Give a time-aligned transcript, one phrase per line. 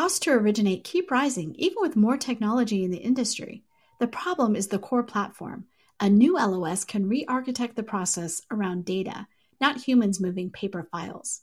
[0.00, 3.64] Costs to originate keep rising even with more technology in the industry.
[3.98, 5.66] The problem is the core platform.
[6.00, 9.26] A new LOS can re architect the process around data,
[9.60, 11.42] not humans moving paper files.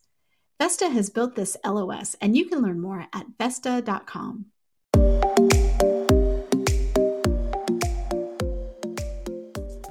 [0.60, 4.48] Vesta has built this LOS, and you can learn more at Vesta.com.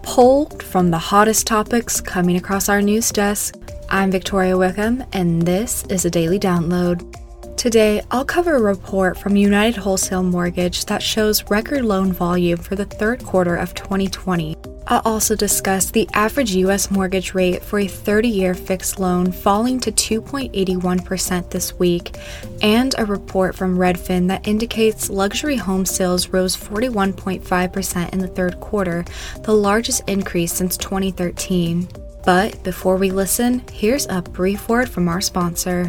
[0.02, 3.54] Pulled from the hottest topics coming across our news desk,
[3.88, 7.25] I'm Victoria Wickham, and this is a daily download.
[7.56, 12.76] Today, I'll cover a report from United Wholesale Mortgage that shows record loan volume for
[12.76, 14.56] the third quarter of 2020.
[14.88, 16.90] I'll also discuss the average U.S.
[16.90, 22.16] mortgage rate for a 30 year fixed loan falling to 2.81% this week,
[22.60, 28.60] and a report from Redfin that indicates luxury home sales rose 41.5% in the third
[28.60, 29.04] quarter,
[29.42, 31.88] the largest increase since 2013.
[32.22, 35.88] But before we listen, here's a brief word from our sponsor.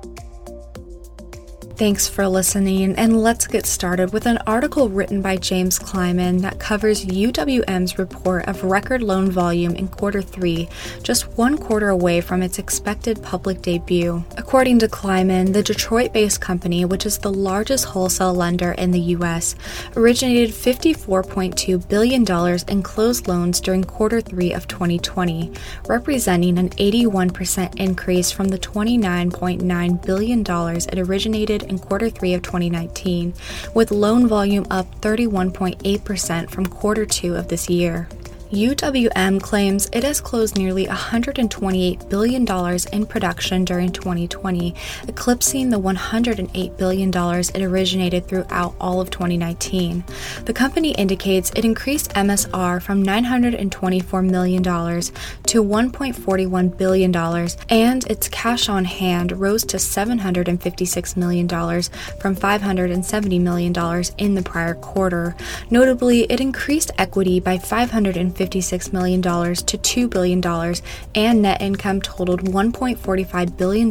[1.81, 6.59] Thanks for listening, and let's get started with an article written by James Kleimann that
[6.59, 10.69] covers UWM's report of record loan volume in quarter three,
[11.01, 14.23] just one quarter away from its expected public debut.
[14.37, 19.15] According to Kleimann, the Detroit based company, which is the largest wholesale lender in the
[19.17, 19.55] U.S.,
[19.95, 25.51] originated $54.2 billion in closed loans during quarter three of 2020,
[25.87, 33.33] representing an 81% increase from the $29.9 billion it originated in quarter three of 2019,
[33.73, 38.07] with loan volume up 31.8% from quarter two of this year.
[38.51, 42.45] UWM claims it has closed nearly $128 billion
[42.91, 44.75] in production during 2020,
[45.07, 50.03] eclipsing the $108 billion it originated throughout all of 2019.
[50.43, 57.15] The company indicates it increased MSR from $924 million to $1.41 billion,
[57.69, 64.75] and its cash on hand rose to $756 million from $570 million in the prior
[64.75, 65.37] quarter.
[65.69, 69.29] Notably, it increased equity by 550 $56 million to
[69.77, 70.75] $2 billion,
[71.15, 73.87] and net income totaled $1.45 billion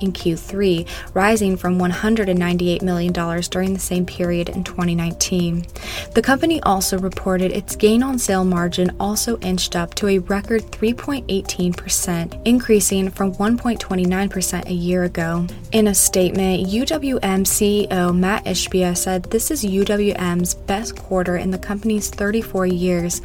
[0.00, 3.12] in Q3, rising from $198 million
[3.50, 5.66] during the same period in 2019.
[6.14, 10.62] The company also reported its gain on sale margin also inched up to a record
[10.62, 15.46] 3.18%, increasing from 1.29% a year ago.
[15.72, 21.58] In a statement, UWM CEO Mat Ishbia said this is UWM's best quarter in the
[21.58, 23.20] company's 34 years,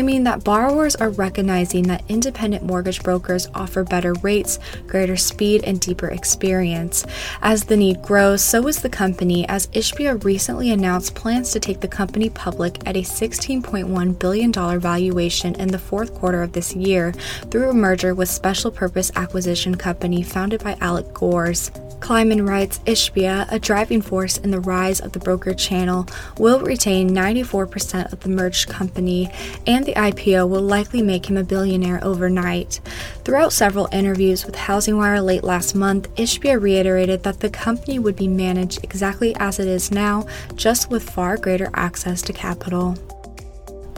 [0.00, 5.78] claiming that borrowers are recognizing that independent mortgage brokers offer better rates, greater speed, and
[5.78, 7.04] deeper experience.
[7.42, 11.80] As the need grows, so is the company, as Ishbia recently announced plans to take
[11.80, 17.12] the company public at a $16.1 billion valuation in the fourth quarter of this year
[17.50, 21.70] through a merger with special purpose acquisition company founded by Alec Gores.
[22.00, 26.06] Kleimann writes Ishbia, a driving force in the rise of the broker channel,
[26.38, 29.30] will retain 94% of the merged company,
[29.66, 32.80] and the IPO will likely make him a billionaire overnight.
[33.24, 38.28] Throughout several interviews with HousingWire late last month, Ishbia reiterated that the company would be
[38.28, 42.96] managed exactly as it is now, just with far greater access to capital.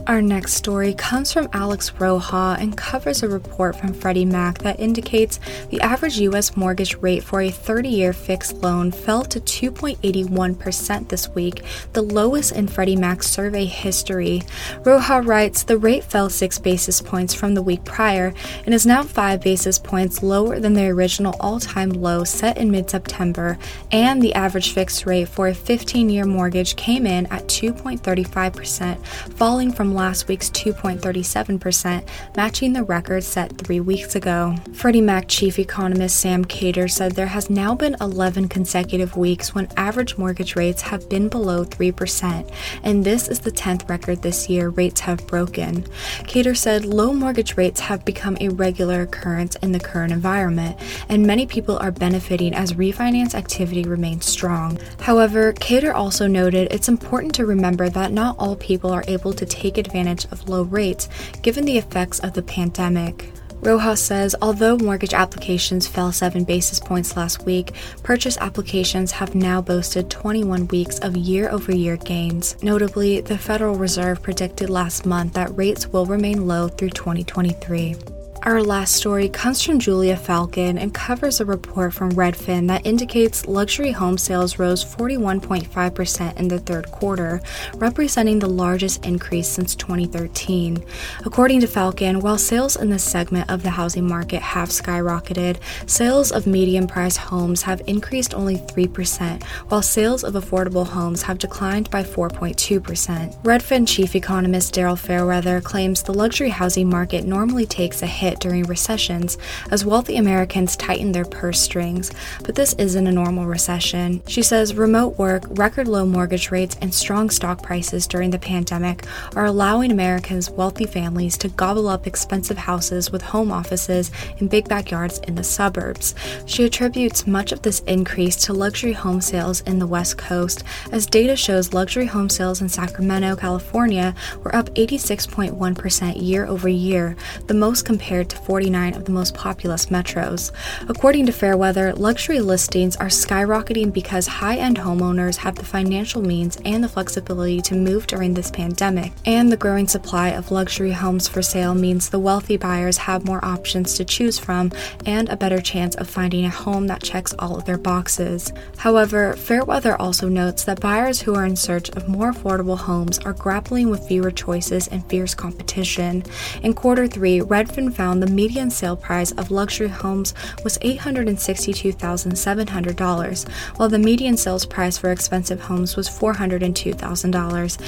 [0.08, 4.80] Our next story comes from Alex Roha and covers a report from Freddie Mac that
[4.80, 5.38] indicates
[5.70, 6.56] the average U.S.
[6.56, 11.62] mortgage rate for a 30 year fixed loan fell to 2.81% this week,
[11.92, 14.42] the lowest in Freddie Mac's survey history.
[14.82, 18.34] Roha writes the rate fell 6 basis points from the week prior
[18.66, 22.72] and is now 5 basis points lower than the original all time low set in
[22.72, 23.56] mid September,
[23.92, 29.70] and the average fixed rate for a 15 year mortgage came in at 2.35%, falling
[29.70, 34.54] from last week's 2.37%, matching the record set three weeks ago.
[34.72, 39.68] Freddie Mac chief economist Sam Khater said there has now been 11 consecutive weeks when
[39.76, 42.50] average mortgage rates have been below 3%,
[42.82, 45.82] and this is the 10th record this year rates have broken.
[46.24, 50.78] Khater said low mortgage rates have become a regular occurrence in the current environment,
[51.08, 54.78] and many people are benefiting as refinance activity remains strong.
[55.00, 59.46] However, Khater also noted it's important to remember that not all people are able to
[59.46, 61.08] take advantage of low rates
[61.42, 63.32] given the effects of the pandemic.
[63.62, 69.62] Rojas says although mortgage applications fell 7 basis points last week, purchase applications have now
[69.62, 72.60] boasted 21 weeks of year over year gains.
[72.60, 78.21] Notably, the Federal Reserve predicted last month that rates will remain low through 2023.
[78.44, 83.46] Our last story comes from Julia Falcon and covers a report from Redfin that indicates
[83.46, 87.40] luxury home sales rose 41.5% in the third quarter,
[87.76, 90.84] representing the largest increase since 2013.
[91.24, 96.32] According to Falcon, while sales in this segment of the housing market have skyrocketed, sales
[96.32, 101.88] of medium priced homes have increased only 3%, while sales of affordable homes have declined
[101.90, 103.40] by 4.2%.
[103.44, 108.64] Redfin chief economist Daryl Fairweather claims the luxury housing market normally takes a hit during
[108.64, 109.38] recessions
[109.70, 112.10] as wealthy Americans tighten their purse strings,
[112.44, 114.22] but this isn't a normal recession.
[114.26, 119.04] She says remote work, record low mortgage rates, and strong stock prices during the pandemic
[119.36, 124.68] are allowing Americans' wealthy families to gobble up expensive houses with home offices and big
[124.68, 126.14] backyards in the suburbs.
[126.46, 131.06] She attributes much of this increase to luxury home sales in the West Coast, as
[131.06, 137.54] data shows luxury home sales in Sacramento, California were up 86.1% year over year, the
[137.54, 140.52] most compared compared to 49 of the most populous metros.
[140.88, 146.58] According to Fairweather, luxury listings are skyrocketing because high end homeowners have the financial means
[146.64, 151.26] and the flexibility to move during this pandemic, and the growing supply of luxury homes
[151.26, 154.70] for sale means the wealthy buyers have more options to choose from
[155.06, 158.52] and a better chance of finding a home that checks all of their boxes.
[158.76, 163.32] However, Fairweather also notes that buyers who are in search of more affordable homes are
[163.32, 166.22] grappling with fewer choices and fierce competition.
[166.62, 170.32] In quarter three, Redfin found the median sale price of luxury homes
[170.64, 177.78] was $862,700, while the median sales price for expensive homes was $402,000,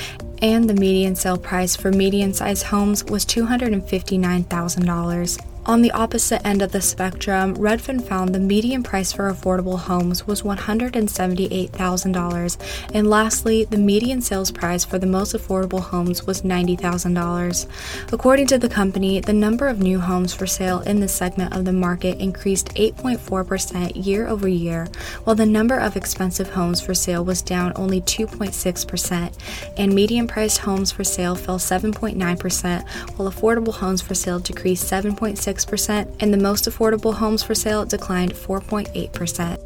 [0.42, 5.53] and the median sale price for median sized homes was $259,000.
[5.66, 10.26] On the opposite end of the spectrum, Redfin found the median price for affordable homes
[10.26, 17.66] was $178,000, and lastly, the median sales price for the most affordable homes was $90,000.
[18.12, 21.64] According to the company, the number of new homes for sale in this segment of
[21.64, 24.86] the market increased 8.4% year over year,
[25.24, 29.32] while the number of expensive homes for sale was down only 2.6%,
[29.78, 35.53] and median priced homes for sale fell 7.9%, while affordable homes for sale decreased 7.6
[35.54, 39.60] 6%, and the most affordable homes for sale declined 4.8%.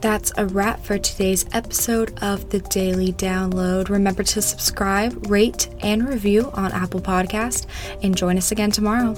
[0.00, 3.88] That's a wrap for today's episode of the Daily Download.
[3.88, 7.66] Remember to subscribe, rate, and review on Apple Podcast,
[8.02, 9.14] and join us again tomorrow.